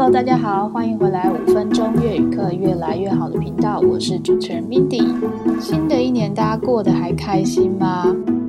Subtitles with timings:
[0.00, 5.06] Hello，大家好，欢迎回来五分钟粤语课越来越好的频道，我是主持人 Mindy。
[5.60, 8.06] 新的一年大家过得还开心吗？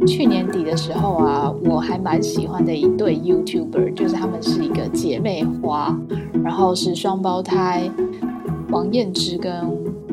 [0.07, 5.93] 去年底的时候啊，我还蛮喜欢的一对 YouTuber，就是他们是一个姐妹花，
[6.41, 7.91] 然后是双胞胎，
[8.69, 9.53] 王燕之跟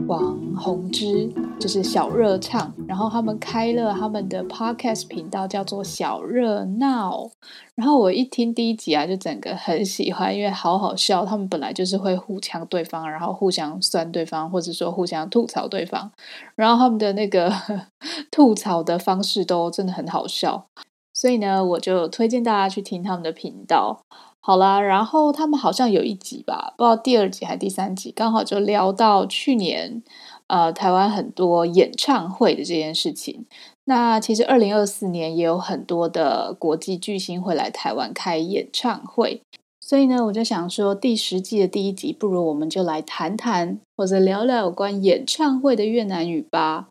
[0.08, 1.32] 王虹之。
[1.60, 7.28] 就是小热唱，然后他们开了他们的 podcast 频道，叫做小热闹。
[7.74, 11.26] 然后我一听第一集啊，就整个很喜欢，因为好好笑。
[11.26, 16.12] 他们本来就是会互呛对方，然后互相酸对方，或者说互相吐槽对方。
[16.54, 17.52] 然后他们的那个
[18.30, 20.66] 吐槽的方式都真的很好笑，
[21.12, 24.04] 所以呢，我就推荐大家去听他们的频道。
[24.48, 30.02] 好啦，然后他们好像有一集吧，不知道第二集还是第三集，刚好就聊到去年。
[30.46, 33.44] 呃，台湾很多演唱会的这件事情。
[33.84, 39.42] 那其实二零二四年也有很多的国际巨星会来台湾开演唱会，
[39.82, 46.88] 所以呢，我就想说，第十季的第一集，不如我们就来谈谈或者聊聊有关演唱会的越南语吧。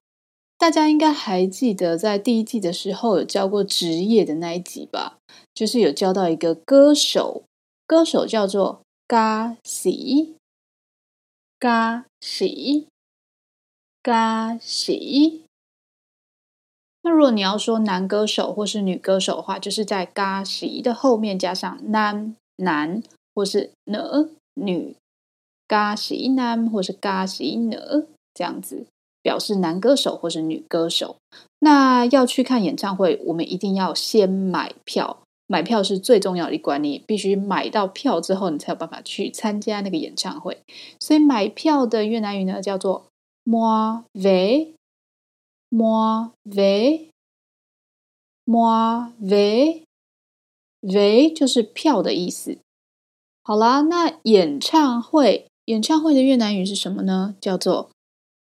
[0.58, 5.18] 大家应该还记得，在第一季的时候有教过职业的那一集吧？
[5.54, 7.44] 就是有教到一个歌手，
[7.86, 10.36] 歌手叫做嘎喜，
[11.60, 12.88] 嘎喜。
[14.04, 15.44] 嘎喜，
[17.02, 23.04] 那如果你要说男歌手或是女歌手的话，就是在嘎喜的后面加上男男
[23.36, 24.96] 或是呢女，
[25.68, 28.86] 嘎喜男或是嘎喜呢这样子
[29.28, 31.18] 表示男歌手或是女歌手。
[31.60, 40.58] 那要去看演唱会，我们一定要先买票，买票是最重要的一关，你必须买到票之后，你才有办法去参加那个演唱会。
[41.00, 43.04] 所以买票的越南语呢叫做。
[43.50, 52.58] mua vé，mua vé，mua vé，vé 就是票的意思。
[53.42, 57.36] 好啦，那演唱会，演唱会的越南语是什么呢？
[57.40, 57.90] 叫做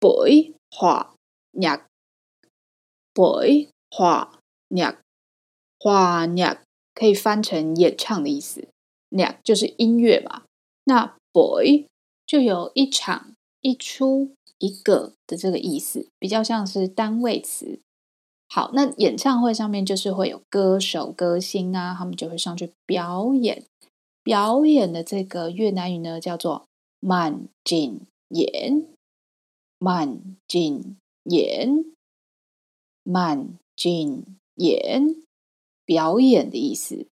[0.01, 1.15] “boy” hòa
[1.53, 4.29] nhạc，buổi hòa
[4.69, 6.59] nhạc，hòa nhạc
[6.95, 8.69] 可以翻成演唱的意思
[9.11, 10.43] 捏就是音乐嘛。
[10.85, 11.87] 那 buổi
[12.27, 14.33] 就有一场、一出。
[14.59, 17.79] 一个的这个意思比较像是单位词。
[18.49, 23.67] 好，那演唱会上面就是会有歌手、歌星啊，他们就会上去表演。
[24.23, 26.65] 表演的这个越南语呢，叫做
[27.03, 27.49] màn
[29.79, 34.25] trình diễn，màn trình diễn，màn trình
[34.57, 35.25] diễn，
[35.85, 37.07] 表演的意思。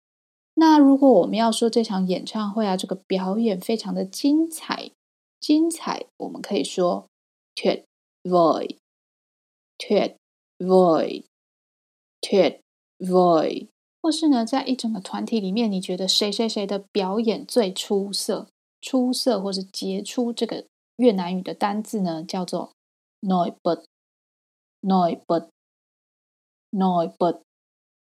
[0.54, 4.92] 那如果我们要说这场演唱会啊，这个表演非常的精彩，
[5.40, 7.08] 精彩，我们可以说。
[7.56, 7.84] tuyệt
[8.24, 10.16] vời，tuyệt
[10.58, 12.60] vời，tuyệt
[12.98, 13.68] vời，
[14.02, 18.48] 或是呢，在一整个团体里面，你觉得谁谁谁的表演最出色？
[18.80, 22.72] 出色或是杰出，这个越南语的单字呢，叫做
[23.20, 27.40] nổi bật，nổi bật，nổi bật。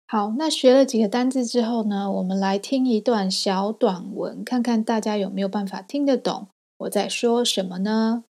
[0.07, 6.49] 好，那学了几个单字之后呢，我们来听一段小短文，看看大家有没有办法听得懂
[6.79, 8.25] 我在说什么呢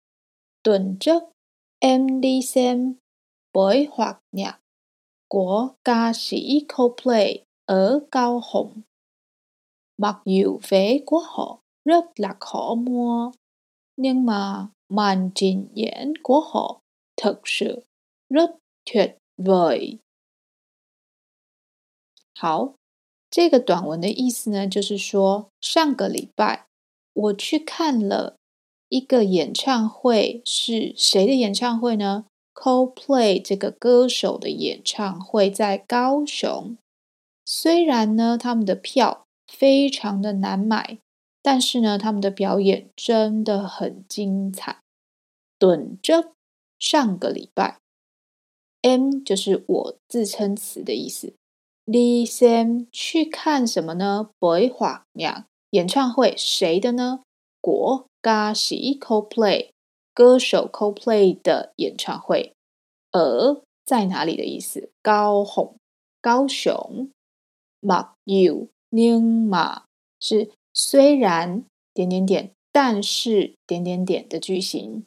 [0.65, 1.23] ？Tuần trước
[1.79, 2.97] em đi xem
[3.53, 4.59] buổi hòa nhạc
[5.29, 8.83] của ca sĩ Coldplay ở Cao Hùng.
[9.97, 13.33] Mặc dù vé của họ rất là khó mua,
[13.99, 16.81] nhưng mà màn trình diễn của họ
[17.17, 17.83] thực sự
[18.31, 19.99] rất tuyệt vời.
[22.35, 22.75] 好，
[23.31, 26.67] 这个短文的意思呢，就是说上个礼拜
[27.13, 28.37] 我去看了。
[28.91, 36.79] 一个演唱会是谁的演唱会呢？Coldplay 这个歌手的演唱会在高雄。
[37.45, 40.99] 虽然呢，他们的票非常的难买，
[41.43, 44.81] 但是呢，他们的表演真的很精彩。
[45.59, 46.33] 等着
[46.79, 47.79] 上个礼拜
[48.83, 51.35] ，M 就是我自称词的意思。
[51.87, 57.21] Đi xem 去看什么呢？Buổi hòa nhạc 演唱会谁的呢？
[57.61, 58.09] 国。
[58.21, 59.71] 嘎喜 Coldplay
[60.13, 62.53] 歌手 Coldplay 的演唱会，
[63.13, 64.91] 而在哪里的意思？
[65.01, 65.77] 高雄，
[66.21, 67.11] 高雄。
[67.81, 69.85] Mặc dù nhưng mà
[70.19, 75.05] 是虽然点点点，但是点点点的句型。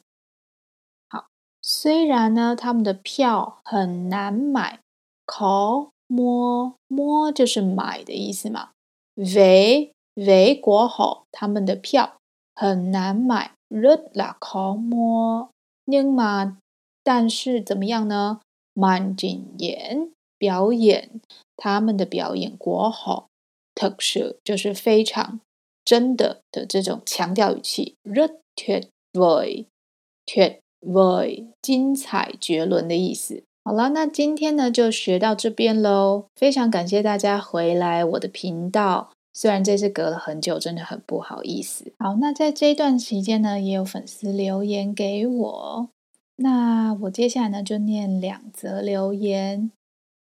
[1.08, 1.28] 好，
[1.62, 4.80] 虽然呢，他们的票很难买
[5.24, 8.72] ，khó mua，mua 就是买的意思嘛。
[9.16, 12.18] Vé vé của họ 他们的票。
[12.54, 16.58] 很难买，rất là khó mua，nhưng mà
[17.02, 18.42] 但是怎么样呢
[18.74, 21.22] ？màn trình diễn 表演，
[21.56, 23.28] 他们的表演国好，
[23.74, 25.40] 特色就是非常
[25.84, 33.42] 真的的这种强调语气，rất tuyệt vời，tuyệt vời，精彩绝伦的意思。
[33.64, 36.24] 好了，那今天呢就学到这边喽。
[36.34, 41.92] 非常感谢大家回来我的频道，虽然这次隔了很久，真的很不好意思。
[41.98, 45.88] 好，那在这一段期间呢，也有粉丝留言给我，
[46.36, 49.70] 那我接下来呢就念两则留言。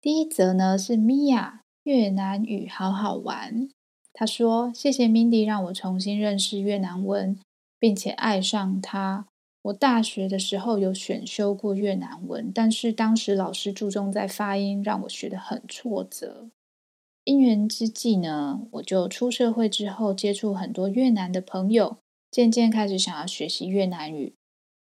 [0.02, 3.70] 第一则呢是米娅，越南语好好玩。
[4.14, 7.40] 他说：“谢谢 Mindy 让我重新认识越南文，
[7.80, 9.28] 并且爱上它。”
[9.64, 16.50] 我大学的时候有选修过越南文，但是当时老师注重在发音，让我学得很挫折。
[17.24, 21.98] 因缘之际呢，我就出社会之后接触很多越南的朋友，
[22.32, 24.34] 渐渐开始想要学习越南语。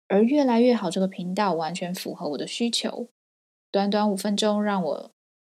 [0.08, 3.06] 而越来越好这个频道完全符合我的需求，
[3.70, 5.10] 短短五分钟让我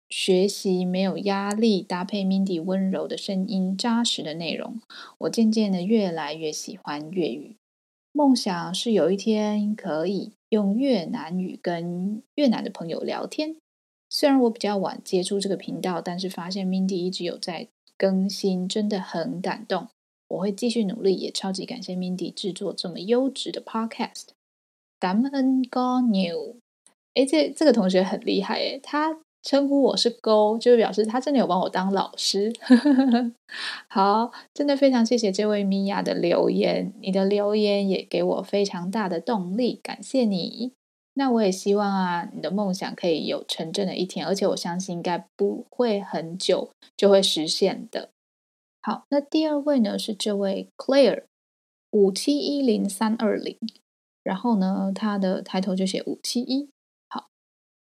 [0.09, 4.81] 学习没有压力，搭配 Mindy 温柔的声音、扎实的内容，
[5.19, 7.55] 我渐渐的越来越喜欢粤语。
[8.11, 13.55] 梦想是有一天可以用越南语跟越南的朋友聊天。
[14.09, 19.89] 虽然我比较晚接触这个频道，但是发现 Mindy 一直有在更新，真的很感动。
[20.29, 24.29] 我会继续努力，也超级感谢 Mindy 制作这么优质的 Podcast。
[24.99, 26.55] 感恩哥牛，
[27.13, 29.19] 哎，这这个同学很厉害诶，他。
[29.41, 32.53] 称呼我是勾，就是表示他真的有帮我当老师。
[33.87, 40.73] 好，真的非常谢谢这位米娅的留言，你的留言也给我非常大的动力，感谢你。
[41.13, 48.09] 那我也希望啊，你的梦想可以有成真的一天，而且我相信应该不会很久就会实现的。
[48.81, 51.23] 好，那第二位呢是这位 Claire
[51.91, 53.57] 五七一零三二零，
[54.23, 56.69] 然后呢，他的抬头就写五七一。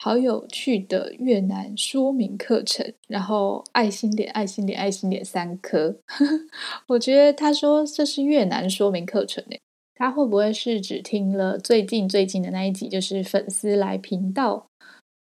[0.03, 5.95] 好有趣的越南说明课程，然后爱心点、爱心点、爱心点三颗。
[6.89, 9.61] 我觉得他说这是越南说明课程诶，
[9.95, 14.69] 他会不会是只听了最近最近的那一集，就是粉丝来频道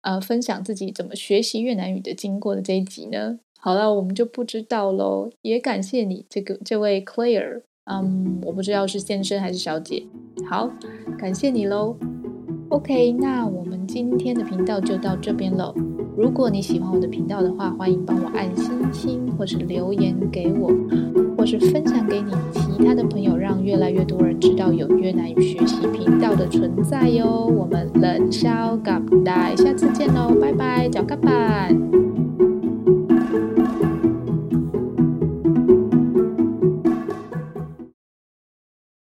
[0.03, 3.37] 呃分享自己怎么学习越南语的经过的这一集呢？
[3.59, 5.29] 好了，我们就不知道喽。
[5.41, 10.05] 也感谢你这个这位 Claire，嗯，我不知道是先生还是小姐。
[10.49, 10.71] 好，
[11.19, 11.97] 感谢你喽。
[12.69, 15.73] OK，那我们今天的频道就到这边了。
[16.15, 20.71] 如果你喜欢我的频道的话，欢迎帮我按星星，或是留言给我，
[21.35, 27.47] 或是分享给你其他的朋友，让越来越多人知道有越南语学习频道的存在哟。
[27.47, 32.08] 我们冷笑咖大，下次见喽，拜拜，脚嘎板。